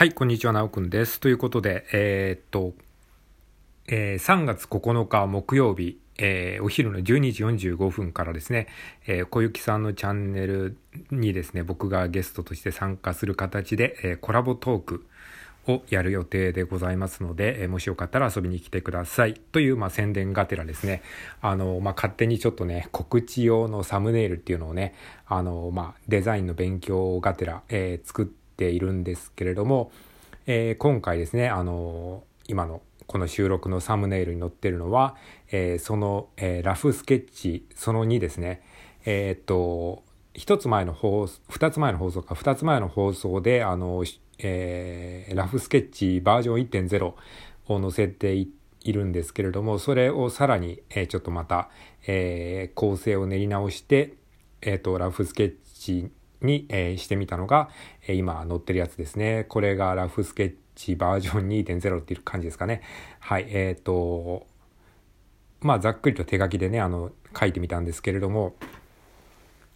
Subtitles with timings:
[0.00, 1.20] はい、こんにちは、なおくんです。
[1.20, 2.72] ということで、えー、っと、
[3.86, 8.68] えー、3月9日木曜日、えー、お昼の12時45分からですね、
[9.06, 10.78] えー、小雪さんのチャンネル
[11.10, 15.06] にですね、僕がゲストとして参加する形で、えー、コラボトーク
[15.68, 19.34] をやる予定でございますので、えー、もしよかったら遊びに来てください。
[19.34, 21.02] という、まあ、宣伝がてらですね、
[21.42, 24.94] あの、まあ、勝手にちょっとね、告知用のサムネイルっていうのをね、
[25.26, 29.90] あの、まあ、デザインの勉強がてら、え、作ってているんですけれども、
[30.46, 35.16] えー、今回ですね、あの今のこの収録のサムネイルに載ってるのは、
[35.50, 38.62] えー、その、え、ラフスケッチその2ですね。
[39.06, 40.04] えっと、
[40.34, 44.04] 一つ前の放送、二つ前の放送か、二つ前の放送で、あの、
[44.38, 47.14] え、ラフスケッチバージョン1.0
[47.66, 48.52] を載せてい
[48.92, 51.70] るんですけれども、それをさらに、えー、ちょっとまた、
[52.06, 54.14] えー、構成を練り直して、
[54.60, 56.10] えっ、と、ラフスケッチ
[56.42, 57.70] に、えー、してみたのが、
[58.06, 59.44] えー、今載ってるやつですね。
[59.48, 62.82] これがラフスケッチバージョン2.0っていう感じですかね。
[63.18, 63.46] はい。
[63.48, 64.46] えっ、ー、と、
[65.60, 68.54] まあざっくりと手書きでね、あの、書いてみたんですけれども、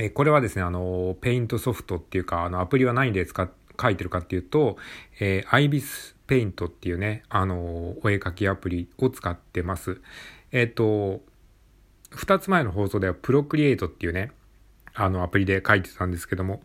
[0.00, 3.50] えこれはですね、あの、ペイントソフトっていうか、あの、アプリは何で使っ、
[3.80, 4.76] 書いてるかっていうと、
[5.20, 10.00] えー、ibis ペイントっていうね、あの、お絵描きアプリを使ってます。
[10.52, 11.20] えっ、と、
[12.10, 14.32] 二つ前の放送ではプロクリエイトっていうね、
[14.98, 16.60] あのアプリで書いてたんですけども、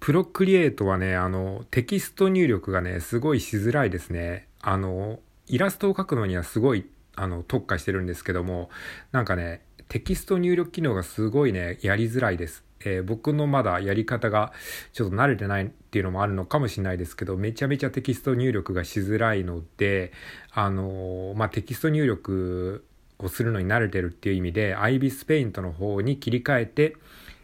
[0.00, 4.48] プロクリエイトはね、あの、テキスト入力がね、すごいしづらいですね。
[4.62, 8.70] あの、イラストを描くのにはすごい、あの、特化してるんですけども、
[9.12, 12.64] なんかね、テキスト入力機能がすごいね、やりづらいです。
[12.82, 14.54] えー、僕のまだやり方が
[14.94, 20.12] ちょっと慣れてないっていうのもあるのかもしれないですけど、めちゃめちゃテキスト入力がしづらいので、
[20.50, 22.86] あのー、まあ、テキスト入力
[23.18, 26.96] をするのに慣れてるっていう意味で、IBIS Paint の方に切り替えて、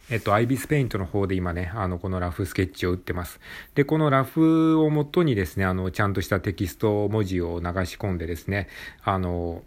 [0.09, 3.41] えっと、アイビスペイントの方で今ね、あの、このラフスケッチを打ってます。
[3.75, 8.69] で、このラフをもとにですね、あの、ちゃんとしたテキスト文字を流し込んでですね、
[9.03, 9.65] あの、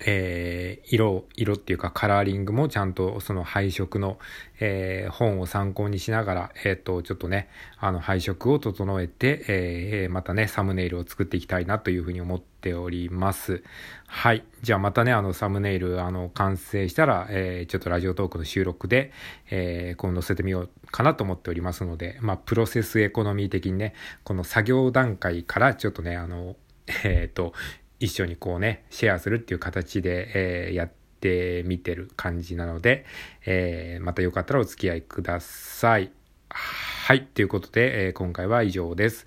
[0.00, 4.18] えー、色、色っていうかカラーリングもちゃんとその配色の、
[4.60, 7.48] えー、本を参考にしながら、えっ、ー、と、ちょっとね、
[7.78, 13.62] あの配色を整えて、えー、またね、サムネイルを作っていきたいなというふうに思っております。
[14.06, 14.44] はい。
[14.62, 19.12] じゃあまたね、あの、サムネイル、あの、完成したら、えー、ちょっとラジオトークの収録で、
[19.50, 23.94] えー、こう載せてみようかなと思っておりますので、まあ、プロセスエコノミー的にね、
[24.24, 26.56] この作業段階からちょっとね、あの、
[27.04, 27.52] えっ、ー、と、
[28.00, 30.90] 一緒にこうね、シェアするっていう形で、えー、やっ
[31.20, 33.06] てみてる感じなので、
[33.44, 36.10] えー、またよかったらお付き合いください。
[36.48, 37.24] はい。
[37.24, 39.26] ということで、えー、今回は以上です。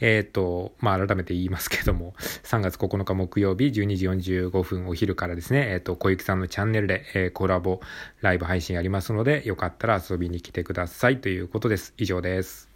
[0.00, 2.14] えっ、ー、と、まあ、改めて言いますけども、
[2.44, 4.08] 3月9日木曜日12時
[4.40, 7.80] 45分お昼からですね、えっ、ー、と、小雪さんのチャンネルで、えー、コラボ
[8.20, 11.94] ライブ配信ありますので、よかったら遊びに来てくださいということです。
[11.96, 12.67] 以上です。